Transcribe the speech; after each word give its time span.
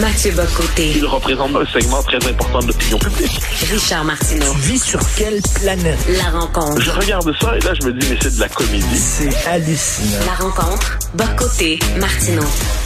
Mathieu 0.00 0.30
Bocoté. 0.30 0.92
Il 0.94 1.06
représente 1.06 1.56
un 1.56 1.66
segment 1.66 2.02
très 2.04 2.24
important 2.28 2.60
de 2.60 2.68
l'opinion 2.68 2.98
publique. 2.98 3.40
Richard 3.68 4.04
Martineau. 4.04 4.52
Tu 4.52 4.58
vis 4.60 4.78
sur 4.78 5.00
quelle 5.16 5.40
planète? 5.60 5.98
La 6.08 6.30
rencontre. 6.38 6.80
Je 6.80 6.90
regarde 6.90 7.32
ça 7.40 7.56
et 7.56 7.60
là, 7.60 7.72
je 7.80 7.86
me 7.86 7.92
dis, 7.92 8.06
mais 8.08 8.16
c'est 8.22 8.36
de 8.36 8.40
la 8.40 8.48
comédie. 8.48 8.96
C'est 8.96 9.46
hallucinant. 9.48 10.24
La 10.24 10.44
rencontre. 10.44 10.98
Bocoté. 11.14 11.80
Martineau. 11.98 12.44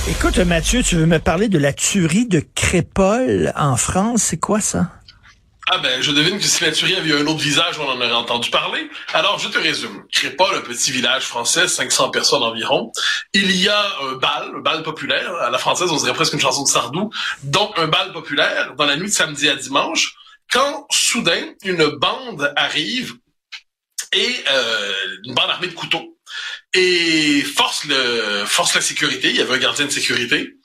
Écoute, 0.09 0.38
Mathieu, 0.38 0.83
tu 0.83 0.96
veux 0.96 1.06
me 1.06 1.19
parler 1.19 1.48
de 1.48 1.59
la 1.59 1.75
tuerie 1.75 2.27
de 2.27 2.43
Crépole 2.55 3.52
en 3.56 3.77
France? 3.77 4.23
C'est 4.23 4.38
quoi 4.38 4.60
ça? 4.60 4.88
Ah 5.69 5.79
ben, 5.79 6.03
je 6.03 6.11
devine 6.11 6.39
que 6.39 6.45
si 6.45 6.65
la 6.65 6.73
tuerie 6.73 6.97
avait 6.97 7.11
eu 7.11 7.17
un 7.17 7.27
autre 7.27 7.41
visage, 7.41 7.79
on 7.79 7.89
en 7.89 7.97
aurait 7.97 8.12
entendu 8.12 8.51
parler. 8.51 8.91
Alors, 9.15 9.39
je 9.39 9.49
te 9.49 9.59
résume. 9.59 10.05
Crépole, 10.12 10.57
un 10.57 10.61
petit 10.61 10.91
village 10.91 11.25
français, 11.25 11.69
500 11.69 12.11
personnes 12.11 12.43
environ. 12.43 12.91
Il 13.33 13.51
y 13.53 13.69
a 13.69 13.84
un 14.03 14.15
bal, 14.15 14.51
un 14.56 14.61
bal 14.61 14.83
populaire. 14.83 15.33
À 15.37 15.51
la 15.51 15.59
française, 15.59 15.91
on 15.93 15.97
dirait 15.97 16.15
presque 16.15 16.33
une 16.33 16.41
chanson 16.41 16.65
de 16.65 16.69
Sardou. 16.69 17.11
Donc, 17.45 17.79
un 17.79 17.87
bal 17.87 18.12
populaire 18.12 18.75
dans 18.77 18.87
la 18.87 18.97
nuit 18.97 19.06
de 19.06 19.15
samedi 19.15 19.48
à 19.48 19.55
dimanche. 19.55 20.17
Quand, 20.51 20.87
soudain, 20.91 21.55
une 21.65 21.87
bande 21.87 22.53
arrive 22.56 23.15
et 24.12 24.45
euh, 24.51 24.92
une 25.25 25.34
bande 25.34 25.48
armée 25.48 25.69
de 25.69 25.75
couteaux 25.75 26.12
et 26.75 27.43
force 27.43 27.85
la 27.87 28.81
sécurité. 28.81 29.31
Il 29.31 29.37
y 29.37 29.41
avait 29.41 29.55
un 29.55 29.59
gardien 29.59 29.87
de 29.87 29.91
sécurité 29.91 30.57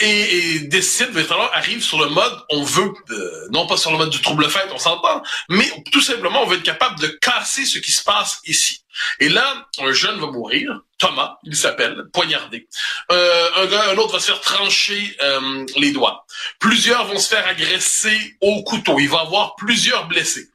et, 0.00 0.54
et 0.54 0.58
décide 0.60 1.10
arrive 1.54 1.82
sur 1.82 1.98
le 1.98 2.08
mode 2.08 2.38
on 2.50 2.62
veut 2.62 2.92
euh, 3.10 3.48
non 3.50 3.66
pas 3.66 3.76
sur 3.76 3.90
le 3.90 3.98
mode 3.98 4.10
du 4.10 4.20
trouble 4.20 4.48
fête, 4.48 4.68
on 4.72 4.78
s'entend, 4.78 5.22
mais 5.48 5.70
tout 5.92 6.00
simplement 6.00 6.42
on 6.42 6.46
veut 6.46 6.58
être 6.58 6.62
capable 6.62 6.98
de 7.00 7.06
casser 7.06 7.64
ce 7.64 7.78
qui 7.78 7.92
se 7.92 8.02
passe 8.02 8.40
ici. 8.44 8.82
Et 9.20 9.28
là, 9.28 9.66
un 9.78 9.92
jeune 9.92 10.18
va 10.18 10.28
mourir, 10.28 10.80
Thomas, 10.98 11.36
il 11.44 11.54
s'appelle, 11.54 12.04
poignardé. 12.12 12.66
Euh, 13.12 13.92
un 13.92 13.96
autre 13.98 14.14
va 14.14 14.20
se 14.20 14.26
faire 14.26 14.40
trancher 14.40 15.16
euh, 15.22 15.66
les 15.76 15.92
doigts. 15.92 16.24
Plusieurs 16.60 17.06
vont 17.06 17.18
se 17.18 17.28
faire 17.28 17.46
agresser 17.46 18.36
au 18.40 18.62
couteau. 18.62 18.98
Il 18.98 19.10
va 19.10 19.20
avoir 19.20 19.54
plusieurs 19.56 20.08
blessés. 20.08 20.48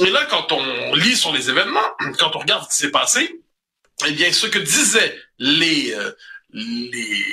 Et 0.00 0.10
là, 0.10 0.24
quand 0.30 0.52
on 0.52 0.94
lit 0.94 1.16
sur 1.16 1.32
les 1.32 1.50
événements, 1.50 1.80
quand 2.18 2.34
on 2.36 2.38
regarde 2.38 2.64
ce 2.64 2.68
qui 2.68 2.76
s'est 2.76 2.90
passé, 2.90 3.40
eh 4.08 4.12
bien, 4.12 4.32
ce 4.32 4.46
que 4.46 4.58
disaient 4.58 5.18
les, 5.38 5.92
euh, 5.94 6.12
les, 6.52 7.24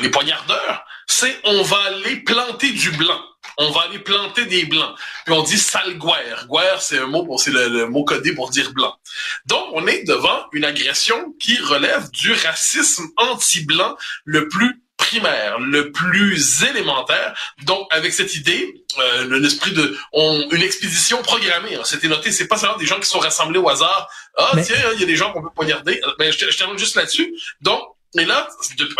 les 0.00 0.10
poignardeurs, 0.10 0.84
c'est 1.06 1.36
on 1.44 1.62
va 1.62 1.78
aller 1.84 2.16
planter 2.16 2.70
du 2.70 2.90
blanc. 2.92 3.20
On 3.56 3.70
va 3.70 3.82
aller 3.82 3.98
planter 3.98 4.44
des 4.46 4.66
blancs. 4.66 4.94
Puis 5.24 5.34
on 5.34 5.42
dit 5.42 5.58
sale 5.58 5.98
guerre. 5.98 6.46
Guerre, 6.48 6.80
c'est 6.80 6.98
un 6.98 7.06
mot, 7.06 7.24
pour, 7.24 7.40
c'est 7.40 7.50
le, 7.50 7.68
le, 7.68 7.86
mot 7.86 8.04
codé 8.04 8.32
pour 8.32 8.50
dire 8.50 8.72
blanc. 8.72 8.94
Donc, 9.46 9.66
on 9.72 9.86
est 9.86 10.04
devant 10.04 10.46
une 10.52 10.64
agression 10.64 11.32
qui 11.40 11.58
relève 11.58 12.08
du 12.10 12.32
racisme 12.32 13.06
anti-blanc 13.16 13.96
le 14.24 14.48
plus 14.48 14.80
primaire, 15.08 15.58
le 15.58 15.90
plus 15.90 16.62
élémentaire. 16.64 17.34
Donc, 17.64 17.86
avec 17.90 18.12
cette 18.12 18.34
idée, 18.34 18.84
euh, 18.98 19.38
l'esprit 19.40 19.72
de 19.72 19.96
on, 20.12 20.48
une 20.50 20.62
expédition 20.62 21.22
programmée. 21.22 21.74
Hein, 21.76 21.82
C'était 21.84 22.08
noté, 22.08 22.30
c'est 22.30 22.48
pas 22.48 22.58
seulement 22.58 22.76
des 22.76 22.86
gens 22.86 23.00
qui 23.00 23.08
sont 23.08 23.18
rassemblés 23.18 23.58
au 23.58 23.68
hasard. 23.68 24.08
Ah 24.36 24.52
Mais... 24.54 24.62
tiens, 24.62 24.76
il 24.94 25.00
y 25.00 25.02
a 25.02 25.06
des 25.06 25.16
gens 25.16 25.32
qu'on 25.32 25.42
peut 25.42 25.54
poignarder. 25.54 26.00
Ben, 26.18 26.32
je, 26.32 26.50
je 26.50 26.56
termine 26.56 26.78
juste 26.78 26.94
là-dessus. 26.94 27.34
Donc, 27.60 27.82
et 28.18 28.24
là, 28.24 28.48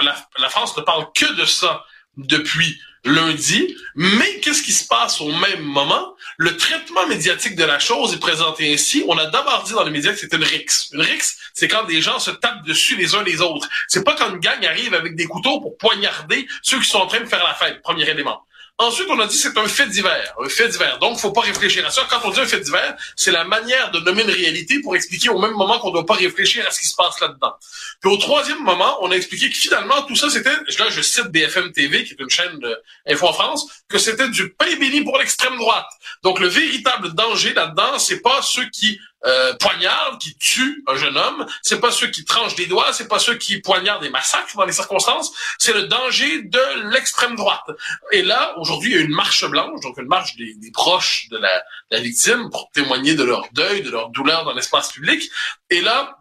la, 0.02 0.16
la 0.38 0.48
France 0.48 0.76
ne 0.76 0.82
parle 0.82 1.06
que 1.14 1.32
de 1.34 1.44
ça 1.44 1.84
depuis 2.18 2.78
lundi, 3.04 3.76
mais 3.94 4.40
qu'est-ce 4.40 4.62
qui 4.62 4.72
se 4.72 4.86
passe 4.86 5.20
au 5.20 5.30
même 5.32 5.62
moment? 5.62 6.14
Le 6.36 6.56
traitement 6.56 7.06
médiatique 7.06 7.56
de 7.56 7.64
la 7.64 7.78
chose 7.78 8.12
est 8.12 8.18
présenté 8.18 8.72
ainsi. 8.72 9.04
On 9.08 9.16
a 9.16 9.26
d'abord 9.26 9.62
dit 9.64 9.72
dans 9.72 9.84
les 9.84 9.90
médias 9.90 10.12
que 10.12 10.18
c'était 10.18 10.36
une 10.36 10.44
rixe. 10.44 10.90
Une 10.92 11.00
rixe, 11.00 11.38
c'est 11.54 11.68
quand 11.68 11.84
des 11.84 12.02
gens 12.02 12.18
se 12.18 12.30
tapent 12.30 12.64
dessus 12.66 12.96
les 12.96 13.14
uns 13.14 13.22
les 13.22 13.40
autres. 13.40 13.68
C'est 13.86 14.04
pas 14.04 14.14
quand 14.14 14.30
une 14.30 14.40
gang 14.40 14.64
arrive 14.64 14.94
avec 14.94 15.14
des 15.14 15.26
couteaux 15.26 15.60
pour 15.60 15.76
poignarder 15.78 16.46
ceux 16.62 16.78
qui 16.80 16.88
sont 16.88 16.98
en 16.98 17.06
train 17.06 17.20
de 17.20 17.26
faire 17.26 17.42
la 17.44 17.54
fête, 17.54 17.82
premier 17.82 18.08
élément. 18.08 18.42
Ensuite, 18.80 19.08
on 19.10 19.18
a 19.18 19.26
dit 19.26 19.36
c'est 19.36 19.58
un 19.58 19.66
fait 19.66 19.88
divers. 19.88 20.34
Un 20.40 20.48
fait 20.48 20.68
divers. 20.68 21.00
Donc, 21.00 21.18
faut 21.18 21.32
pas 21.32 21.40
réfléchir 21.40 21.84
à 21.84 21.90
ça. 21.90 22.06
Quand 22.08 22.20
on 22.22 22.30
dit 22.30 22.38
un 22.38 22.46
fait 22.46 22.60
divers, 22.60 22.96
c'est 23.16 23.32
la 23.32 23.42
manière 23.42 23.90
de 23.90 23.98
nommer 23.98 24.22
une 24.22 24.30
réalité 24.30 24.80
pour 24.80 24.94
expliquer 24.94 25.30
au 25.30 25.40
même 25.40 25.54
moment 25.54 25.80
qu'on 25.80 25.88
ne 25.88 25.94
doit 25.94 26.06
pas 26.06 26.14
réfléchir 26.14 26.64
à 26.64 26.70
ce 26.70 26.78
qui 26.80 26.86
se 26.86 26.94
passe 26.94 27.18
là-dedans. 27.20 27.54
Puis 28.00 28.08
au 28.08 28.16
troisième 28.18 28.62
moment, 28.62 28.98
on 29.00 29.10
a 29.10 29.16
expliqué 29.16 29.50
que 29.50 29.56
finalement, 29.56 30.02
tout 30.02 30.14
ça, 30.14 30.30
c'était, 30.30 30.54
là, 30.78 30.90
je 30.90 31.02
cite 31.02 31.26
BFM 31.26 31.72
TV, 31.72 32.04
qui 32.04 32.12
est 32.12 32.20
une 32.20 32.30
chaîne 32.30 32.60
d'Info 33.06 33.26
en 33.26 33.32
France, 33.32 33.66
que 33.88 33.98
c'était 33.98 34.28
du 34.28 34.50
pain 34.50 34.76
béni 34.78 35.02
pour 35.02 35.18
l'extrême 35.18 35.56
droite. 35.56 35.88
Donc, 36.22 36.38
le 36.38 36.46
véritable 36.46 37.14
danger 37.14 37.54
là-dedans, 37.54 37.98
c'est 37.98 38.20
pas 38.20 38.42
ceux 38.42 38.68
qui 38.70 39.00
euh, 39.26 39.54
poignardent, 39.54 40.18
qui 40.20 40.36
tuent 40.36 40.84
un 40.86 40.96
jeune 40.96 41.16
homme, 41.16 41.46
c'est 41.62 41.80
pas 41.80 41.90
ceux 41.90 42.08
qui 42.08 42.24
tranchent 42.24 42.54
des 42.54 42.66
doigts, 42.66 42.92
c'est 42.92 43.08
pas 43.08 43.18
ceux 43.18 43.34
qui 43.34 43.60
poignardent 43.60 44.04
et 44.04 44.10
massacrent 44.10 44.56
dans 44.56 44.64
les 44.64 44.72
circonstances, 44.72 45.32
c'est 45.58 45.72
le 45.72 45.84
danger 45.84 46.42
de 46.42 46.90
l'extrême 46.92 47.36
droite. 47.36 47.66
Et 48.12 48.22
là, 48.22 48.54
aujourd'hui, 48.58 48.90
il 48.92 48.96
y 48.96 48.98
a 48.98 49.02
une 49.02 49.14
marche 49.14 49.44
blanche, 49.44 49.80
donc 49.82 49.98
une 49.98 50.06
marche 50.06 50.36
des, 50.36 50.54
des 50.54 50.70
proches 50.70 51.28
de 51.30 51.38
la, 51.38 51.58
de 51.90 51.96
la 51.96 52.00
victime 52.00 52.50
pour 52.50 52.70
témoigner 52.72 53.14
de 53.14 53.24
leur 53.24 53.48
deuil, 53.52 53.82
de 53.82 53.90
leur 53.90 54.10
douleur 54.10 54.44
dans 54.44 54.54
l'espace 54.54 54.92
public. 54.92 55.22
Et 55.70 55.80
là, 55.80 56.18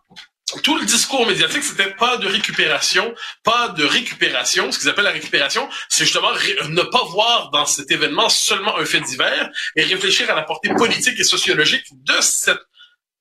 tout 0.63 0.77
le 0.77 0.85
discours 0.85 1.27
médiatique, 1.27 1.63
c'était 1.63 1.91
pas 1.91 2.17
de 2.17 2.27
récupération, 2.27 3.13
pas 3.43 3.67
de 3.69 3.83
récupération. 3.83 4.71
Ce 4.71 4.79
qu'ils 4.79 4.89
appellent 4.89 5.03
la 5.03 5.11
récupération, 5.11 5.67
c'est 5.89 6.05
justement 6.05 6.31
ne 6.69 6.81
pas 6.83 7.03
voir 7.03 7.51
dans 7.51 7.65
cet 7.65 7.91
événement 7.91 8.29
seulement 8.29 8.77
un 8.77 8.85
fait 8.85 9.01
divers 9.01 9.49
et 9.75 9.83
réfléchir 9.83 10.29
à 10.31 10.35
la 10.35 10.43
portée 10.43 10.69
politique 10.69 11.19
et 11.19 11.25
sociologique 11.25 11.85
de 11.91 12.15
cette 12.21 12.61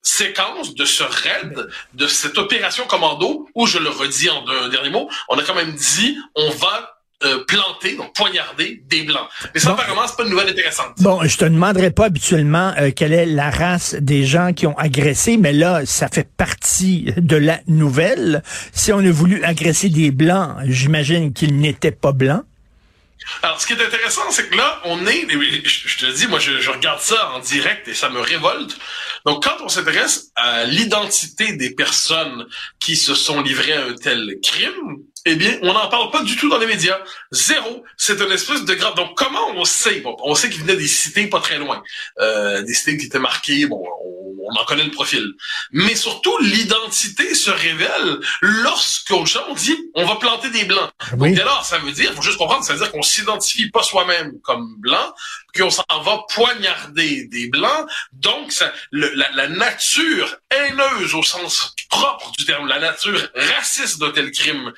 séquence, 0.07 0.75
de 0.75 0.85
ce 0.85 1.03
raid, 1.03 1.69
de 1.95 2.07
cette 2.07 2.39
opération 2.39 2.85
commando, 2.87 3.49
où, 3.55 3.67
je 3.67 3.79
le 3.79 3.91
redis 3.91 4.31
en 4.31 4.47
un 4.49 4.69
dernier 4.69 4.91
mot, 4.91 5.09
on 5.29 5.39
a 5.39 5.43
quand 5.43 5.55
même 5.55 5.75
dit, 5.75 6.17
on 6.35 6.51
va 6.51 6.97
euh, 7.25 7.45
planter, 7.47 7.97
donc 7.97 8.15
poignarder 8.15 8.83
des 8.89 9.03
blancs. 9.03 9.27
Mais 9.55 9.61
ça, 9.61 9.71
bon. 9.71 9.77
apparemment, 9.77 10.07
c'est 10.07 10.17
pas 10.17 10.25
une 10.25 10.31
nouvelle 10.31 10.51
intéressante. 10.51 10.93
Bon, 10.99 11.23
je 11.23 11.37
te 11.39 11.47
demanderai 11.47 11.91
pas 11.91 12.05
habituellement 12.05 12.75
euh, 12.79 12.91
quelle 12.95 13.15
est 13.15 13.27
la 13.27 13.51
race 13.51 13.95
des 13.95 14.25
gens 14.25 14.53
qui 14.53 14.67
ont 14.67 14.77
agressé, 14.77 15.39
mais 15.39 15.55
là, 15.55 15.87
ça 15.87 16.09
fait 16.09 16.29
partie 16.37 17.13
de 17.17 17.37
la 17.37 17.61
nouvelle. 17.67 18.43
Si 18.73 18.93
on 18.93 18.99
a 18.99 19.11
voulu 19.11 19.43
agresser 19.45 19.89
des 19.89 20.11
blancs, 20.11 20.57
j'imagine 20.65 21.33
qu'ils 21.33 21.59
n'étaient 21.59 21.91
pas 21.91 22.13
blancs. 22.13 22.45
Alors, 23.43 23.61
ce 23.61 23.67
qui 23.67 23.73
est 23.73 23.85
intéressant, 23.85 24.31
c'est 24.31 24.49
que 24.49 24.57
là, 24.57 24.81
on 24.85 25.07
est, 25.07 25.27
je 25.29 25.99
te 25.99 26.07
dis, 26.07 26.27
moi, 26.27 26.39
je, 26.39 26.71
regarde 26.71 27.01
ça 27.01 27.33
en 27.33 27.41
direct 27.41 27.89
et 27.89 27.95
ça 27.95 28.09
me 28.09 28.21
révolte. 28.21 28.77
Donc, 29.25 29.45
quand 29.45 29.57
on 29.63 29.69
s'intéresse 29.69 30.31
à 30.37 30.65
l'identité 30.65 31.57
des 31.57 31.75
personnes 31.75 32.47
qui 32.79 32.97
se 32.97 33.15
sont 33.15 33.41
livrées 33.43 33.73
à 33.73 33.87
un 33.87 33.95
tel 33.95 34.37
crime, 34.43 34.99
eh 35.25 35.35
bien, 35.35 35.59
on 35.63 35.73
n'en 35.73 35.89
parle 35.89 36.11
pas 36.11 36.23
du 36.23 36.37
tout 36.37 36.49
dans 36.49 36.59
les 36.59 36.67
médias. 36.67 36.99
Zéro. 37.33 37.85
C'est 37.97 38.21
une 38.21 38.31
espèce 38.31 38.65
de 38.65 38.75
grave. 38.75 38.95
Donc, 38.95 39.17
comment 39.17 39.51
on 39.57 39.65
sait? 39.65 40.01
Bon, 40.01 40.17
on 40.23 40.35
sait 40.37 40.49
qu'il 40.49 40.63
venait 40.63 40.77
des 40.77 40.87
cités 40.87 41.27
pas 41.27 41.41
très 41.41 41.59
loin. 41.59 41.83
Euh, 42.21 42.63
des 42.63 42.75
cités 42.75 42.97
qui 42.97 43.07
étaient 43.07 43.19
marquées, 43.19 43.67
bon, 43.67 43.85
on, 44.05 44.26
on 44.47 44.61
en 44.61 44.65
connaît 44.65 44.85
le 44.85 44.91
profil. 44.91 45.33
Mais 45.73 45.95
surtout, 45.95 46.37
l'identité 46.39 47.35
se 47.35 47.51
révèle 47.51 48.21
lorsqu'on 48.41 49.25
dit 49.55 49.77
on 49.95 50.07
va 50.07 50.17
planter 50.17 50.51
des 50.51 50.65
blancs. 50.65 50.91
Oui. 51.17 51.31
Donc, 51.31 51.41
alors, 51.41 51.65
ça 51.65 51.79
veut 51.79 51.93
dire, 51.93 52.13
faut 52.15 52.23
juste 52.23 52.39
comprendre, 52.39 52.65
ça 52.65 52.73
veut 52.73 52.79
dire 52.79 52.93
qu'on 52.93 53.03
s'identifie 53.03 53.71
pas 53.71 53.83
soi-même 53.83 54.33
comme 54.43 54.77
blanc, 54.79 55.15
qu'on 55.57 55.71
s'en 55.71 55.85
va 55.89 56.21
poignarder 56.33 57.27
des 57.27 57.49
blancs. 57.49 57.87
Donc, 58.13 58.53
ça, 58.53 58.73
le, 58.91 59.13
la, 59.15 59.31
la 59.33 59.49
nature 59.49 60.37
haineuse 60.51 61.15
au 61.15 61.23
sens 61.23 61.75
propre 61.91 62.33
du 62.39 62.45
terme, 62.45 62.67
la 62.69 62.79
nature 62.79 63.29
raciste 63.35 63.99
d'un 63.99 64.11
tel 64.11 64.31
crime 64.31 64.73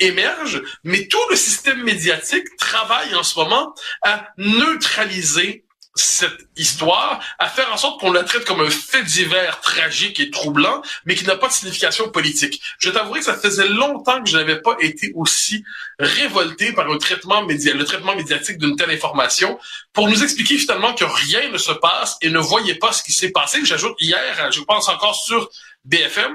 émerge, 0.00 0.62
mais 0.84 1.06
tout 1.06 1.18
le 1.30 1.36
système 1.36 1.82
médiatique 1.82 2.56
travaille 2.58 3.14
en 3.14 3.22
ce 3.22 3.38
moment 3.38 3.74
à 4.02 4.28
neutraliser 4.36 5.64
cette 6.00 6.48
histoire, 6.56 7.20
à 7.38 7.48
faire 7.48 7.72
en 7.72 7.76
sorte 7.76 8.00
qu'on 8.00 8.12
la 8.12 8.24
traite 8.24 8.44
comme 8.44 8.60
un 8.60 8.70
fait 8.70 9.02
divers 9.02 9.60
tragique 9.60 10.20
et 10.20 10.30
troublant, 10.30 10.82
mais 11.04 11.14
qui 11.14 11.24
n'a 11.24 11.36
pas 11.36 11.48
de 11.48 11.52
signification 11.52 12.08
politique. 12.10 12.60
Je 12.78 12.90
t'avouerai 12.90 13.20
que 13.20 13.26
ça 13.26 13.36
faisait 13.36 13.68
longtemps 13.68 14.22
que 14.22 14.28
je 14.28 14.36
n'avais 14.36 14.60
pas 14.60 14.76
été 14.80 15.12
aussi 15.14 15.64
révolté 15.98 16.72
par 16.72 16.90
un 16.90 16.98
traitement 16.98 17.42
média 17.44 17.74
le 17.74 17.84
traitement 17.84 18.14
médiatique 18.14 18.58
d'une 18.58 18.76
telle 18.76 18.90
information, 18.90 19.58
pour 19.92 20.08
nous 20.08 20.22
expliquer 20.22 20.58
finalement 20.58 20.94
que 20.94 21.04
rien 21.04 21.50
ne 21.50 21.58
se 21.58 21.72
passe 21.72 22.16
et 22.22 22.30
ne 22.30 22.38
voyez 22.38 22.74
pas 22.74 22.92
ce 22.92 23.02
qui 23.02 23.12
s'est 23.12 23.30
passé. 23.30 23.64
J'ajoute 23.64 23.96
hier, 24.00 24.50
je 24.52 24.60
pense 24.60 24.88
encore 24.88 25.14
sur 25.14 25.48
BFM, 25.84 26.32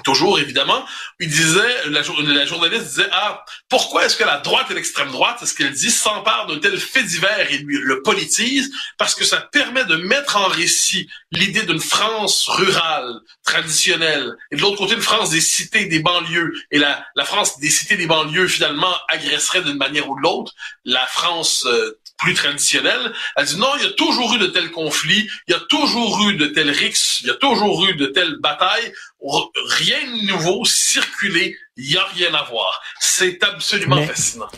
toujours 0.00 0.38
évidemment, 0.38 0.84
il 1.20 1.28
disait, 1.28 1.88
la, 1.88 2.02
journaliste 2.02 2.84
disait, 2.84 3.08
ah, 3.12 3.44
pourquoi 3.68 4.06
est-ce 4.06 4.16
que 4.16 4.24
la 4.24 4.38
droite 4.38 4.70
et 4.70 4.74
l'extrême 4.74 5.10
droite, 5.10 5.38
est 5.42 5.46
ce 5.46 5.54
qu'elle 5.54 5.72
dit, 5.72 5.90
s'emparent 5.90 6.46
d'un 6.46 6.58
tel 6.58 6.78
fait 6.78 7.02
divers 7.02 7.52
et 7.52 7.58
lui 7.58 7.78
le 7.78 8.02
politise, 8.02 8.72
parce 8.98 9.14
que 9.14 9.24
ça 9.24 9.40
permet 9.40 9.84
de 9.84 9.96
mettre 9.96 10.36
en 10.36 10.46
récit 10.46 11.08
l'idée 11.30 11.62
d'une 11.62 11.80
France 11.80 12.46
rurale, 12.48 13.20
traditionnelle, 13.44 14.36
et 14.50 14.56
de 14.56 14.60
l'autre 14.60 14.78
côté 14.78 14.94
une 14.94 15.02
France 15.02 15.30
des 15.30 15.40
cités, 15.40 15.86
des 15.86 16.00
banlieues, 16.00 16.52
et 16.70 16.78
la, 16.78 17.04
la 17.14 17.24
France 17.24 17.58
des 17.58 17.70
cités, 17.70 17.96
des 17.96 18.06
banlieues, 18.06 18.48
finalement, 18.48 18.94
agresserait 19.08 19.62
d'une 19.62 19.76
manière 19.76 20.08
ou 20.08 20.16
de 20.16 20.22
l'autre 20.22 20.52
la 20.84 21.06
France 21.06 21.64
euh, 21.66 21.98
plus 22.22 22.34
traditionnelle. 22.34 23.12
Elle 23.36 23.46
dit 23.46 23.56
non, 23.58 23.68
il 23.78 23.84
y 23.84 23.86
a 23.86 23.92
toujours 23.92 24.34
eu 24.34 24.38
de 24.38 24.46
tels 24.46 24.70
conflits, 24.70 25.28
il 25.48 25.52
y 25.52 25.54
a 25.54 25.60
toujours 25.60 26.28
eu 26.28 26.36
de 26.36 26.46
tels 26.46 26.70
rixes, 26.70 27.20
il 27.22 27.28
y 27.28 27.30
a 27.30 27.34
toujours 27.34 27.84
eu 27.86 27.94
de 27.94 28.06
telles 28.06 28.36
batailles. 28.40 28.92
Rien 29.20 29.98
de 30.16 30.26
nouveau, 30.26 30.64
circuler, 30.64 31.56
il 31.76 31.90
n'y 31.90 31.96
a 31.96 32.04
rien 32.04 32.32
à 32.34 32.44
voir. 32.44 32.80
C'est 33.00 33.42
absolument 33.42 33.96
Mais... 33.96 34.06
fascinant. 34.06 34.48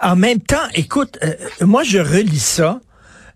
En 0.00 0.14
même 0.14 0.40
temps, 0.40 0.68
écoute, 0.74 1.18
euh, 1.22 1.34
moi 1.62 1.82
je 1.82 1.98
relis 1.98 2.38
ça 2.38 2.80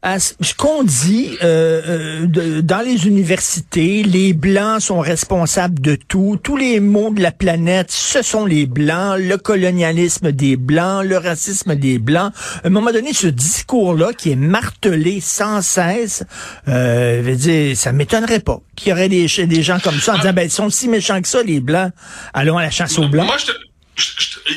ce 0.03 0.55
qu'on 0.55 0.83
dit 0.83 1.37
euh, 1.43 2.27
euh, 2.27 2.63
dans 2.63 2.81
les 2.81 3.07
universités, 3.07 4.03
les 4.03 4.33
blancs 4.33 4.81
sont 4.81 5.01
responsables 5.01 5.79
de 5.81 5.95
tout. 5.95 6.39
Tous 6.43 6.57
les 6.57 6.81
maux 6.81 7.11
de 7.11 7.21
la 7.23 7.33
planète, 7.33 7.91
ce 7.91 8.23
sont 8.23 8.47
les 8.47 8.67
blancs. 8.67 9.19
Le 9.19 9.37
colonialisme 9.37 10.33
des 10.33 10.57
blancs, 10.57 11.05
le 11.05 11.19
racisme 11.19 11.75
des 11.75 11.99
blancs. 11.99 12.33
À 12.65 12.67
un 12.67 12.71
moment 12.71 12.93
donné, 12.93 13.13
ce 13.13 13.27
discours-là 13.27 14.13
qui 14.15 14.31
est 14.31 14.37
martelé 14.37 15.21
sans 15.21 15.61
cesse, 15.61 16.25
euh, 16.69 17.35
dire, 17.35 17.77
ça 17.77 17.93
m'étonnerait 17.93 18.41
pas 18.41 18.61
qu'il 18.77 18.89
y 18.89 18.93
aurait 18.93 19.09
des, 19.11 19.29
gens 19.29 19.79
comme 19.81 20.01
ça 20.01 20.15
en 20.15 20.17
disant, 20.17 20.33
ben 20.33 20.45
ils 20.45 20.51
sont 20.51 20.71
si 20.71 20.89
méchants 20.89 21.21
que 21.21 21.29
ça, 21.29 21.43
les 21.43 21.61
blancs. 21.61 21.93
Allons 22.33 22.57
à 22.57 22.63
la 22.63 22.71
chasse 22.71 22.99
aux 22.99 23.09
blancs. 23.09 23.29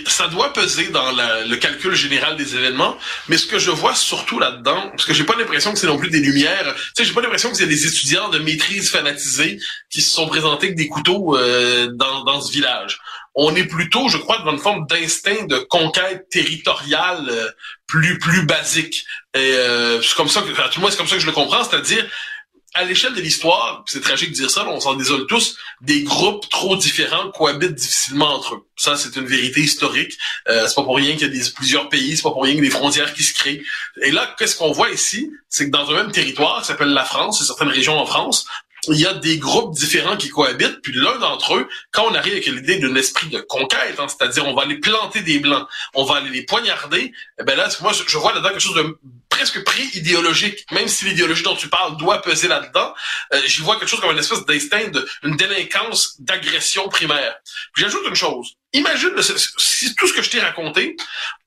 Ça 0.08 0.28
doit 0.28 0.54
peser 0.54 0.88
dans 0.90 1.12
le 1.12 1.56
calcul 1.56 1.94
général 1.96 2.38
des 2.38 2.56
événements, 2.56 2.98
mais 3.28 3.38
ce 3.38 3.46
que 3.46 3.60
je 3.60 3.72
vois 3.72 3.96
surtout 3.96 4.40
là-dedans, 4.40 4.90
parce 4.92 5.06
que 5.06 5.14
j'ai 5.14 5.24
pas 5.24 5.36
l'impression 5.36 5.74
que 5.74 5.80
c'est 5.80 5.88
non 5.88 5.98
plus 5.98 6.10
des 6.10 6.20
lumières, 6.20 6.74
tu 6.76 6.82
sais, 6.96 7.06
j'ai 7.06 7.14
pas 7.14 7.22
l'impression 7.22 7.50
que 7.50 7.58
c'est 7.58 7.68
des 7.68 7.86
étudiants 7.88 8.30
de 8.30 8.40
maîtrise 8.40 8.90
fanatisés 8.90 9.60
qui 9.90 10.02
se 10.02 10.14
sont 10.14 10.28
présentés 10.28 10.68
avec 10.68 10.78
des 10.78 10.88
couteaux 10.88 11.38
euh, 11.38 11.90
dans, 11.94 12.24
dans 12.24 12.42
ce 12.42 12.52
village. 12.52 13.00
On 13.36 13.56
est 13.56 13.66
plutôt, 13.66 14.10
je 14.10 14.18
crois, 14.18 14.38
dans 14.40 14.52
une 14.52 14.60
forme 14.60 14.86
d'instinct 14.86 15.48
de 15.48 15.58
conquête 15.58 16.30
territoriale 16.30 17.26
euh, 17.30 17.50
plus 17.88 18.20
plus 18.20 18.46
basique. 18.46 19.06
Euh, 19.36 20.00
c'est 20.04 20.16
comme 20.16 20.30
ça 20.30 20.42
que, 20.42 20.48
tout 20.48 20.54
le 20.76 20.82
moins, 20.82 20.92
c'est 20.92 20.98
comme 20.98 21.08
ça 21.08 21.16
que 21.16 21.22
je 21.22 21.26
le 21.26 21.32
comprends, 21.32 21.64
c'est-à-dire 21.64 22.06
à 22.76 22.84
l'échelle 22.84 23.14
de 23.14 23.22
l'histoire, 23.22 23.84
c'est 23.86 24.02
tragique 24.02 24.32
de 24.32 24.36
dire 24.36 24.50
ça, 24.50 24.68
on 24.68 24.80
s'en 24.80 24.96
désole 24.96 25.28
tous, 25.28 25.58
des 25.82 26.04
groupes 26.04 26.50
trop 26.50 26.76
différents 26.76 27.30
cohabitent 27.32 27.76
difficilement 27.76 28.34
entre 28.34 28.56
eux. 28.56 28.66
Ça, 28.76 28.96
c'est 28.98 29.16
une 29.16 29.26
vérité 29.26 29.62
historique. 29.62 30.18
Euh, 30.48 30.68
c'est 30.68 30.76
pas 30.76 30.84
pour 30.84 30.96
rien 30.96 31.14
qu'il 31.14 31.22
y 31.22 31.26
a 31.26 31.28
des, 31.28 31.52
plusieurs 31.56 31.90
pays, 31.90 32.18
c'est 32.18 32.24
pas 32.24 32.32
pour 32.32 32.44
rien 32.44 32.54
qu'il 32.54 32.64
y 32.64 32.68
a 32.68 32.70
des 32.70 32.76
frontières 32.76 33.14
qui 33.14 33.24
se 33.24 33.34
créent. 33.34 33.62
Et 34.02 34.12
là, 34.12 34.36
qu'est-ce 34.38 34.56
qu'on 34.56 34.72
voit 34.72 34.90
ici? 34.90 35.32
C'est 35.50 35.66
que 35.66 35.72
dans 35.72 35.90
un 35.92 35.96
même 35.96 36.12
territoire, 36.12 36.62
qui 36.62 36.68
s'appelle 36.68 36.94
la 36.94 37.06
France, 37.06 37.42
et 37.42 37.46
certaines 37.46 37.70
régions 37.70 38.00
en 38.00 38.06
France, 38.06 38.46
il 38.88 39.00
y 39.00 39.06
a 39.06 39.14
des 39.14 39.38
groupes 39.38 39.74
différents 39.74 40.18
qui 40.18 40.30
cohabitent, 40.30 40.82
puis 40.82 40.94
l'un 40.94 41.18
d'entre 41.20 41.56
eux, 41.56 41.70
quand 41.92 42.06
on 42.10 42.16
arrive 42.16 42.34
avec 42.34 42.46
l'idée 42.48 42.80
d'un 42.80 42.96
esprit 42.96 43.30
de 43.30 43.40
conquête, 43.40 44.00
hein, 44.00 44.08
c'est-à-dire 44.08 44.46
on 44.48 44.54
va 44.54 44.64
aller 44.64 44.80
planter 44.80 45.22
des 45.22 45.40
blancs, 45.40 45.68
on 45.94 46.04
va 46.04 46.16
aller 46.16 46.30
les 46.30 46.44
poignarder, 46.44 47.14
eh 47.40 47.44
ben 47.44 47.56
là, 47.56 47.70
moi, 47.82 47.92
je 47.94 48.18
vois 48.18 48.34
là-dedans 48.34 48.50
quelque 48.50 48.60
chose 48.60 48.76
de 48.76 48.98
presque 49.34 49.64
pré-idéologique, 49.64 50.64
même 50.72 50.88
si 50.88 51.06
l'idéologie 51.06 51.42
dont 51.42 51.56
tu 51.56 51.68
parles 51.68 51.98
doit 51.98 52.22
peser 52.22 52.48
là-dedans, 52.48 52.94
euh, 53.34 53.42
j'y 53.48 53.62
vois 53.62 53.78
quelque 53.78 53.90
chose 53.90 54.00
comme 54.00 54.12
une 54.12 54.20
espèce 54.20 54.46
d'instinct, 54.46 54.92
une 55.24 55.36
délinquance 55.36 56.22
d'agression 56.22 56.88
primaire. 56.88 57.36
J'ajoute 57.76 58.04
une 58.08 58.16
chose. 58.16 58.54
Imagine 58.74 59.12
si 59.58 59.96
tout 59.96 60.08
ce 60.08 60.14
que 60.14 60.22
je 60.22 60.30
t'ai 60.30 60.40
raconté, 60.40 60.96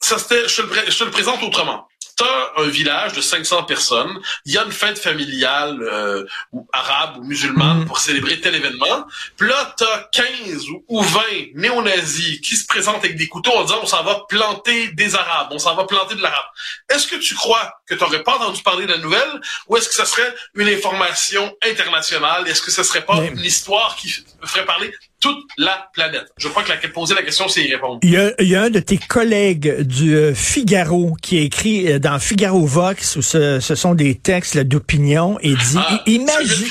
ça 0.00 0.18
c'était, 0.18 0.48
je 0.48 0.62
te 0.98 1.04
le 1.04 1.10
présente 1.10 1.42
autrement. 1.44 1.88
T'as 2.16 2.62
un 2.62 2.68
village 2.68 3.12
de 3.12 3.20
500 3.20 3.64
personnes, 3.64 4.18
il 4.46 4.52
y 4.54 4.58
a 4.58 4.64
une 4.64 4.72
fête 4.72 4.98
familiale 4.98 5.78
euh, 5.82 6.24
ou 6.50 6.66
arabe 6.72 7.18
ou 7.18 7.24
musulmane 7.24 7.80
Mhm. 7.80 7.84
pour 7.86 7.98
célébrer 7.98 8.40
tel 8.40 8.54
événement. 8.54 9.06
Puis 9.36 9.46
là, 9.48 9.74
t'as 9.76 10.04
15 10.12 10.68
ou- 10.70 10.82
ou 10.88 11.02
20 11.02 11.20
néo-nazis 11.54 12.40
qui 12.40 12.56
se 12.56 12.66
présentent 12.66 13.04
avec 13.04 13.16
des 13.16 13.28
couteaux 13.28 13.52
en 13.52 13.64
disant 13.64 13.80
on 13.82 13.86
s'en 13.86 14.02
va 14.02 14.22
planter 14.28 14.88
des 14.92 15.14
arabes, 15.14 15.48
on 15.50 15.58
s'en 15.58 15.74
va 15.74 15.84
planter 15.84 16.14
de 16.14 16.22
l'arabe. 16.22 16.46
Est-ce 16.88 17.06
que 17.06 17.16
tu 17.16 17.34
crois 17.34 17.70
que 17.86 17.94
tu 17.94 18.00
n'aurais 18.00 18.22
pas 18.22 18.36
entendu 18.36 18.62
parler 18.62 18.86
de 18.86 18.92
la 18.92 18.98
nouvelle 18.98 19.40
ou 19.69 19.76
est-ce 19.76 19.88
que 19.90 19.94
ça 19.94 20.06
serait 20.06 20.34
une 20.54 20.69
information 20.69 21.54
internationale? 21.69 22.48
Est-ce 22.48 22.62
que 22.62 22.70
ce 22.70 22.82
serait 22.82 23.04
pas 23.04 23.19
une 23.24 23.40
histoire 23.40 23.94
qui 23.96 24.08
ferait 24.44 24.64
parler 24.64 24.92
toute 25.20 25.38
la 25.58 25.88
planète? 25.94 26.26
Je 26.38 26.48
crois 26.48 26.62
que 26.62 26.68
la 26.68 26.76
poser 26.92 27.14
la 27.14 27.22
question, 27.22 27.48
c'est 27.48 27.64
y 27.64 27.72
répondre. 27.74 27.98
Il 28.02 28.10
y, 28.10 28.16
a, 28.16 28.32
il 28.40 28.48
y 28.48 28.54
a 28.56 28.62
un 28.62 28.70
de 28.70 28.78
tes 28.80 28.98
collègues 28.98 29.80
du 29.82 30.14
euh, 30.14 30.34
Figaro 30.34 31.16
qui 31.20 31.38
a 31.38 31.40
écrit 31.42 31.90
euh, 31.92 31.98
dans 31.98 32.18
Figaro 32.18 32.64
Vox, 32.66 33.16
où 33.16 33.22
ce, 33.22 33.58
ce 33.60 33.74
sont 33.74 33.94
des 33.94 34.14
textes 34.14 34.56
d'opinion, 34.58 35.38
et 35.40 35.50
dit, 35.54 35.76
Ah, 35.78 36.02
imagine, 36.06 36.66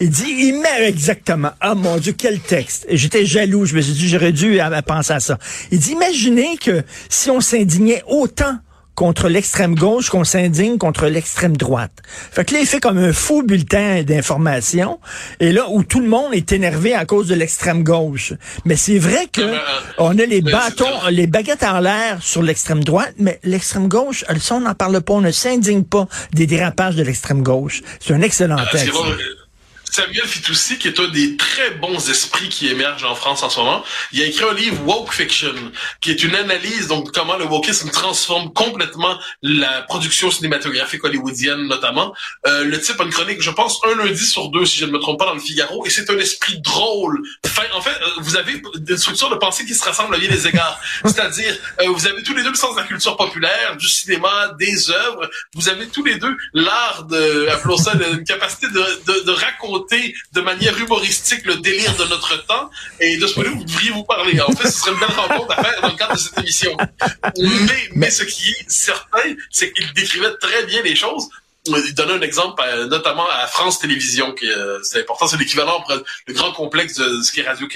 il 0.00 0.10
dit, 0.10 0.32
ima- 0.52 0.80
exactement, 0.82 1.50
ah 1.60 1.74
mon 1.74 1.96
Dieu, 1.96 2.14
quel 2.16 2.40
texte. 2.40 2.86
J'étais 2.90 3.24
jaloux, 3.26 3.66
je 3.66 3.74
me 3.74 3.80
suis 3.80 3.92
dit, 3.94 4.08
j'aurais 4.08 4.32
dû 4.32 4.58
à- 4.60 4.66
à 4.66 4.82
penser 4.82 5.12
à 5.12 5.20
ça. 5.20 5.38
Il 5.70 5.78
dit, 5.78 5.92
imaginez 5.92 6.56
que 6.58 6.82
si 7.08 7.30
on 7.30 7.40
s'indignait 7.40 8.02
autant 8.06 8.58
contre 8.94 9.28
l'extrême 9.28 9.74
gauche 9.74 10.10
qu'on 10.10 10.24
s'indigne 10.24 10.76
contre 10.78 11.06
l'extrême 11.06 11.56
droite. 11.56 11.92
Fait 12.30 12.44
que 12.44 12.52
là, 12.54 12.60
il 12.60 12.66
fait 12.66 12.80
comme 12.80 12.98
un 12.98 13.12
faux 13.12 13.42
bulletin 13.42 14.02
d'information, 14.02 15.00
et 15.40 15.52
là, 15.52 15.66
où 15.70 15.82
tout 15.82 16.00
le 16.00 16.08
monde 16.08 16.34
est 16.34 16.52
énervé 16.52 16.94
à 16.94 17.04
cause 17.06 17.26
de 17.28 17.34
l'extrême 17.34 17.82
gauche. 17.84 18.34
Mais 18.64 18.76
c'est 18.76 18.98
vrai 18.98 19.26
que 19.32 19.40
Euh, 19.42 19.58
on 19.98 20.18
a 20.18 20.24
les 20.26 20.40
bâtons, 20.42 20.84
les 21.10 21.26
baguettes 21.26 21.62
en 21.64 21.80
l'air 21.80 22.18
sur 22.22 22.42
l'extrême 22.42 22.84
droite, 22.84 23.14
mais 23.18 23.40
l'extrême 23.44 23.88
gauche, 23.88 24.24
elle, 24.28 24.40
ça, 24.40 24.56
on 24.56 24.60
n'en 24.60 24.74
parle 24.74 25.00
pas, 25.00 25.14
on 25.14 25.20
ne 25.20 25.30
s'indigne 25.30 25.84
pas 25.84 26.06
des 26.32 26.46
dérapages 26.46 26.96
de 26.96 27.02
l'extrême 27.02 27.42
gauche. 27.42 27.82
C'est 28.00 28.12
un 28.14 28.20
excellent 28.22 28.56
Ah, 28.58 28.66
texte. 28.70 28.90
Samuel 29.92 30.26
Fitoussi, 30.26 30.78
qui 30.78 30.88
est 30.88 30.98
un 30.98 31.08
des 31.08 31.36
très 31.36 31.72
bons 31.72 32.08
esprits 32.08 32.48
qui 32.48 32.66
émergent 32.68 33.04
en 33.04 33.14
France 33.14 33.42
en 33.42 33.50
ce 33.50 33.60
moment, 33.60 33.84
il 34.12 34.22
a 34.22 34.24
écrit 34.24 34.44
un 34.44 34.54
livre 34.54 34.82
Woke 34.86 35.12
Fiction, 35.12 35.52
qui 36.00 36.10
est 36.10 36.24
une 36.24 36.34
analyse 36.34 36.88
donc 36.88 37.12
comment 37.12 37.36
le 37.36 37.44
wokisme 37.44 37.90
transforme 37.90 38.54
complètement 38.54 39.18
la 39.42 39.82
production 39.82 40.30
cinématographique 40.30 41.04
hollywoodienne 41.04 41.66
notamment. 41.66 42.14
Euh, 42.46 42.64
le 42.64 42.80
type 42.80 42.98
a 43.02 43.04
une 43.04 43.10
chronique, 43.10 43.42
je 43.42 43.50
pense, 43.50 43.82
un 43.84 43.94
lundi 44.02 44.24
sur 44.24 44.48
deux, 44.48 44.64
si 44.64 44.78
je 44.78 44.86
ne 44.86 44.92
me 44.92 44.98
trompe 44.98 45.18
pas, 45.18 45.26
dans 45.26 45.34
le 45.34 45.40
Figaro, 45.40 45.84
et 45.84 45.90
c'est 45.90 46.08
un 46.08 46.16
esprit 46.16 46.58
drôle. 46.62 47.20
Fin, 47.44 47.64
en 47.74 47.82
fait, 47.82 47.90
euh, 47.90 48.20
vous 48.20 48.36
avez 48.36 48.62
une 48.88 48.96
structure 48.96 49.28
de 49.28 49.36
pensée 49.36 49.66
qui 49.66 49.74
se 49.74 49.84
rassemble 49.84 50.14
à 50.14 50.18
bien 50.18 50.30
des 50.30 50.46
égards. 50.46 50.80
C'est-à-dire, 51.04 51.54
euh, 51.82 51.88
vous 51.88 52.06
avez 52.06 52.22
tous 52.22 52.34
les 52.34 52.42
deux 52.42 52.48
le 52.48 52.54
sens 52.54 52.74
de 52.74 52.80
la 52.80 52.86
culture 52.86 53.18
populaire, 53.18 53.76
du 53.76 53.88
cinéma, 53.88 54.54
des 54.58 54.90
œuvres. 54.90 55.28
Vous 55.54 55.68
avez 55.68 55.86
tous 55.88 56.02
les 56.02 56.16
deux 56.16 56.34
l'art 56.54 57.04
de, 57.04 57.48
appelons 57.48 57.76
ça, 57.76 57.92
une 58.10 58.24
capacité 58.24 58.68
de, 58.68 58.80
de, 59.06 59.24
de 59.26 59.30
raconter 59.32 59.81
de 60.32 60.40
manière 60.40 60.76
humoristique 60.78 61.44
le 61.46 61.56
délire 61.56 61.94
de 61.96 62.04
notre 62.04 62.44
temps. 62.46 62.70
Et 63.00 63.16
de 63.16 63.26
ce 63.26 63.34
point 63.34 63.44
de 63.44 63.48
vue, 63.48 63.56
vous 63.56 63.64
devriez 63.64 63.90
vous 63.90 64.04
parler. 64.04 64.40
En 64.40 64.52
fait, 64.52 64.68
ce 64.68 64.78
serait 64.80 64.92
une 64.92 65.00
belle 65.00 65.10
rencontre 65.10 65.58
à 65.58 65.62
faire 65.62 65.80
dans 65.82 65.88
le 65.88 65.96
cadre 65.96 66.14
de 66.14 66.18
cette 66.18 66.38
émission. 66.38 66.76
Mais, 67.38 67.88
mais 67.94 68.10
ce 68.10 68.24
qui 68.24 68.50
est 68.50 68.70
certain, 68.70 69.34
c'est 69.50 69.72
qu'il 69.72 69.92
décrivait 69.92 70.34
très 70.40 70.64
bien 70.64 70.82
les 70.82 70.96
choses. 70.96 71.28
Il 71.66 71.94
donnait 71.94 72.14
un 72.14 72.20
exemple, 72.22 72.60
euh, 72.66 72.86
notamment 72.86 73.24
à 73.30 73.46
France 73.46 73.78
Télévisions, 73.78 74.32
qui 74.32 74.50
euh, 74.50 74.82
c'est 74.82 75.00
important, 75.02 75.28
c'est 75.28 75.36
l'équivalent 75.36 75.84
le 76.26 76.34
grand 76.34 76.50
complexe 76.52 76.94
de 76.96 77.22
ce 77.22 77.30
qui 77.30 77.38
est 77.38 77.46
Radio 77.46 77.68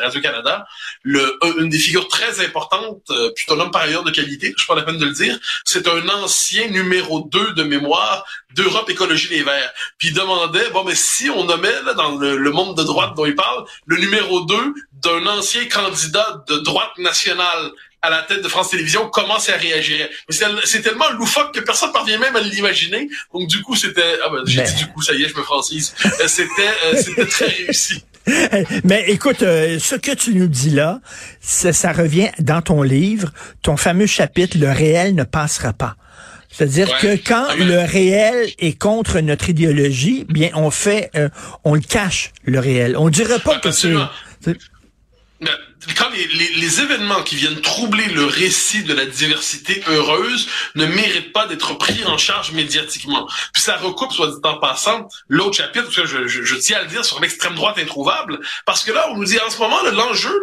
Radio 0.00 0.20
Canada. 0.22 0.66
Le, 1.02 1.36
un- 1.42 1.58
une 1.58 1.68
des 1.68 1.78
figures 1.78 2.08
très 2.08 2.42
importantes, 2.42 3.02
euh, 3.10 3.30
puis 3.36 3.44
un 3.50 3.60
homme 3.60 3.70
par 3.70 3.82
ailleurs 3.82 4.02
de 4.02 4.10
qualité, 4.10 4.54
je 4.56 4.64
prends 4.64 4.74
la 4.74 4.82
peine 4.82 4.96
de 4.96 5.04
le 5.04 5.12
dire, 5.12 5.38
c'est 5.66 5.86
un 5.88 6.08
ancien 6.08 6.68
numéro 6.68 7.20
2 7.30 7.52
de 7.52 7.62
mémoire 7.64 8.24
d'Europe 8.54 8.88
Écologie 8.88 9.28
Les 9.28 9.42
Verts. 9.42 9.72
Puis 9.98 10.08
il 10.08 10.14
demandait, 10.14 10.70
bon, 10.70 10.82
mais 10.84 10.94
si 10.94 11.28
on 11.28 11.44
nommait 11.44 11.82
là, 11.84 11.92
dans 11.92 12.16
le, 12.16 12.36
le 12.38 12.50
monde 12.50 12.74
de 12.78 12.82
droite 12.82 13.12
dont 13.14 13.26
il 13.26 13.34
parle, 13.34 13.66
le 13.84 13.98
numéro 13.98 14.40
2 14.46 14.56
d'un 14.92 15.26
ancien 15.26 15.66
candidat 15.68 16.44
de 16.48 16.56
droite 16.60 16.96
nationale 16.96 17.72
à 18.04 18.10
la 18.10 18.22
tête 18.22 18.42
de 18.42 18.48
France 18.48 18.70
Télévisions, 18.70 19.08
comment 19.08 19.38
ça 19.38 19.56
réagirait. 19.56 20.10
Mais 20.28 20.36
c'est 20.64 20.82
tellement 20.82 21.10
loufoque 21.10 21.54
que 21.54 21.60
personne 21.60 21.88
ne 21.88 21.94
parvient 21.94 22.18
même 22.18 22.36
à 22.36 22.40
l'imaginer. 22.40 23.08
Donc 23.32 23.48
du 23.48 23.62
coup, 23.62 23.74
c'était... 23.76 24.18
Ah 24.24 24.28
ben, 24.30 24.42
j'ai 24.46 24.60
Mais- 24.62 24.68
dit 24.68 24.74
du 24.76 24.86
coup, 24.88 25.02
ça 25.02 25.14
y 25.14 25.22
est, 25.24 25.28
je 25.28 25.36
me 25.36 25.42
francise. 25.42 25.94
Euh, 26.04 26.28
C'était 26.28 26.70
euh, 26.86 27.24
très 27.30 27.46
réussi. 27.46 28.04
Mais 28.84 29.04
écoute, 29.08 29.42
euh, 29.42 29.78
ce 29.78 29.96
que 29.96 30.12
tu 30.12 30.34
nous 30.34 30.46
dis 30.48 30.70
là, 30.70 31.00
ça, 31.40 31.72
ça 31.72 31.92
revient 31.92 32.30
dans 32.38 32.62
ton 32.62 32.82
livre, 32.82 33.30
ton 33.62 33.76
fameux 33.76 34.06
chapitre, 34.06 34.56
le 34.58 34.70
réel 34.70 35.14
ne 35.14 35.24
passera 35.24 35.72
pas. 35.72 35.96
C'est-à-dire 36.50 36.88
Ouais. 36.88 37.16
que 37.18 37.28
quand 37.28 37.46
Ah, 37.50 37.54
mais- 37.58 37.64
le 37.64 37.80
réel 37.80 38.48
est 38.60 38.78
contre 38.78 39.18
notre 39.20 39.50
idéologie, 39.50 40.24
bien 40.28 40.50
on 40.54 40.70
fait, 40.70 41.10
euh, 41.16 41.28
on 41.64 41.74
le 41.74 41.80
cache 41.80 42.30
le 42.44 42.60
réel. 42.60 42.96
On 42.96 43.08
dirait 43.10 43.40
pas 43.40 43.54
Ah, 43.56 43.60
que 43.60 43.70
c'est. 43.72 43.92
Quand 45.96 46.08
les, 46.10 46.26
les, 46.26 46.54
les 46.54 46.80
événements 46.80 47.22
qui 47.22 47.36
viennent 47.36 47.60
troubler 47.60 48.06
le 48.06 48.24
récit 48.24 48.84
de 48.84 48.94
la 48.94 49.04
diversité 49.04 49.82
heureuse 49.88 50.48
ne 50.74 50.86
méritent 50.86 51.32
pas 51.32 51.46
d'être 51.46 51.74
pris 51.76 52.04
en 52.06 52.16
charge 52.16 52.52
médiatiquement. 52.52 53.26
Puis 53.52 53.62
ça 53.62 53.76
recoupe, 53.76 54.12
soit 54.12 54.28
dit 54.28 54.40
en 54.42 54.58
passant, 54.58 55.08
l'autre 55.28 55.56
chapitre, 55.56 55.84
parce 55.84 55.96
que 55.96 56.06
je, 56.06 56.26
je, 56.26 56.42
je 56.42 56.56
tiens 56.56 56.78
à 56.78 56.82
le 56.82 56.88
dire, 56.88 57.04
sur 57.04 57.20
l'extrême 57.20 57.54
droite 57.54 57.78
introuvable, 57.78 58.40
parce 58.64 58.82
que 58.84 58.92
là, 58.92 59.08
on 59.10 59.16
nous 59.16 59.24
dit 59.24 59.38
en 59.46 59.50
ce 59.50 59.58
moment, 59.58 59.82
l'enjeu, 59.82 60.34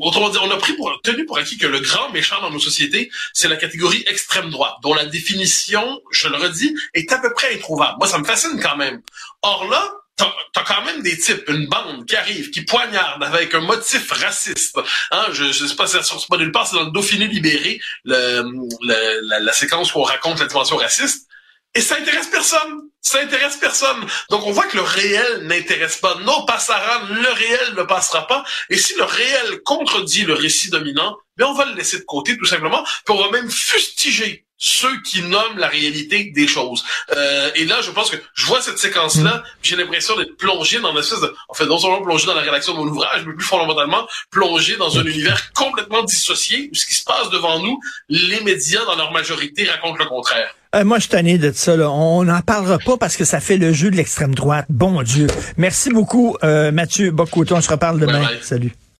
autrement 0.00 0.30
dit, 0.30 0.38
on 0.40 0.50
a 0.50 0.56
pris 0.56 0.74
pour, 0.74 1.00
tenu 1.02 1.26
pour 1.26 1.38
acquis 1.38 1.58
que 1.58 1.66
le 1.66 1.80
grand 1.80 2.10
méchant 2.10 2.40
dans 2.40 2.50
nos 2.50 2.60
sociétés, 2.60 3.10
c'est 3.32 3.48
la 3.48 3.56
catégorie 3.56 4.04
extrême 4.06 4.50
droite, 4.50 4.74
dont 4.82 4.94
la 4.94 5.06
définition, 5.06 6.00
je 6.10 6.28
le 6.28 6.36
redis, 6.36 6.74
est 6.94 7.10
à 7.12 7.18
peu 7.18 7.32
près 7.32 7.54
introuvable. 7.54 7.96
Moi, 7.98 8.08
ça 8.08 8.18
me 8.18 8.24
fascine 8.24 8.60
quand 8.60 8.76
même. 8.76 9.02
Or 9.42 9.68
là, 9.68 9.90
T'as 10.16 10.62
quand 10.62 10.84
même 10.84 11.02
des 11.02 11.18
types, 11.18 11.48
une 11.48 11.66
bande 11.66 12.06
qui 12.06 12.14
arrive, 12.14 12.50
qui 12.50 12.62
poignarde 12.62 13.22
avec 13.24 13.52
un 13.54 13.60
motif 13.60 14.12
raciste. 14.12 14.78
Hein, 15.10 15.26
je, 15.32 15.50
je 15.50 15.66
sais 15.66 15.74
pas 15.74 15.88
si 15.88 15.94
ça 15.94 16.02
sort 16.04 16.24
pas 16.28 16.36
nulle 16.36 16.52
part, 16.52 16.66
c'est 16.68 16.76
dans 16.76 16.84
le 16.84 16.92
Dauphiné 16.92 17.26
libéré, 17.26 17.80
la, 18.04 19.52
séquence 19.52 19.92
où 19.94 19.98
on 19.98 20.04
raconte 20.04 20.38
la 20.38 20.46
dimension 20.46 20.76
raciste. 20.76 21.28
Et 21.74 21.80
ça 21.80 21.96
intéresse 21.96 22.28
personne. 22.28 22.88
Ça 23.00 23.20
intéresse 23.20 23.56
personne. 23.56 24.06
Donc 24.30 24.46
on 24.46 24.52
voit 24.52 24.66
que 24.66 24.76
le 24.76 24.82
réel 24.82 25.42
n'intéresse 25.42 25.96
pas. 25.96 26.14
Non, 26.20 26.46
passera, 26.46 27.02
le 27.10 27.32
réel 27.32 27.74
ne 27.76 27.82
passera 27.82 28.26
pas. 28.26 28.44
Et 28.70 28.78
si 28.78 28.94
le 28.94 29.04
réel 29.04 29.60
contredit 29.64 30.24
le 30.24 30.34
récit 30.34 30.70
dominant, 30.70 31.16
ben, 31.36 31.46
on 31.46 31.54
va 31.54 31.64
le 31.66 31.74
laisser 31.74 31.98
de 31.98 32.04
côté 32.04 32.38
tout 32.38 32.46
simplement. 32.46 32.84
Puis 32.84 33.14
on 33.14 33.20
va 33.20 33.30
même 33.30 33.50
fustiger 33.50 34.43
ceux 34.56 35.00
qui 35.02 35.22
nomment 35.22 35.58
la 35.58 35.68
réalité 35.68 36.32
des 36.34 36.46
choses. 36.46 36.84
Euh, 37.16 37.50
et 37.54 37.64
là, 37.64 37.80
je 37.82 37.90
pense 37.90 38.10
que 38.10 38.16
je 38.34 38.46
vois 38.46 38.60
cette 38.60 38.78
séquence-là, 38.78 39.36
mm. 39.36 39.42
j'ai 39.62 39.76
l'impression 39.76 40.16
d'être 40.16 40.36
plongé 40.36 40.80
dans 40.80 40.92
une 40.92 40.98
espèce 40.98 41.20
de... 41.20 41.34
En 41.48 41.54
fait, 41.54 41.66
non 41.66 41.78
seulement 41.78 42.02
plongé 42.02 42.26
dans 42.26 42.34
la 42.34 42.42
rédaction 42.42 42.72
de 42.72 42.78
mon 42.78 42.86
ouvrage, 42.86 43.24
mais 43.26 43.34
plus 43.34 43.44
fondamentalement 43.44 44.06
plongé 44.30 44.76
dans 44.76 44.98
un 44.98 45.04
univers 45.04 45.52
complètement 45.52 46.02
dissocié 46.02 46.70
où 46.72 46.74
ce 46.74 46.86
qui 46.86 46.94
se 46.94 47.04
passe 47.04 47.30
devant 47.30 47.60
nous, 47.60 47.78
les 48.08 48.40
médias, 48.40 48.84
dans 48.84 48.96
leur 48.96 49.12
majorité, 49.12 49.64
racontent 49.64 49.98
le 49.98 50.06
contraire. 50.06 50.54
Euh, 50.74 50.84
moi, 50.84 50.98
je 50.98 51.02
suis 51.02 51.10
tanné 51.10 51.38
de 51.38 51.52
ça. 51.52 51.76
Là. 51.76 51.90
On 51.90 52.24
n'en 52.24 52.40
parlera 52.40 52.78
pas 52.78 52.96
parce 52.96 53.16
que 53.16 53.24
ça 53.24 53.40
fait 53.40 53.56
le 53.56 53.72
jeu 53.72 53.90
de 53.90 53.96
l'extrême 53.96 54.34
droite. 54.34 54.66
Bon 54.68 55.02
Dieu. 55.02 55.26
Merci 55.56 55.90
beaucoup, 55.90 56.36
euh, 56.42 56.72
Mathieu 56.72 57.10
Bocoton. 57.10 57.56
On 57.56 57.60
se 57.60 57.70
reparle 57.70 58.00
demain. 58.00 58.28
Salut. 58.42 58.72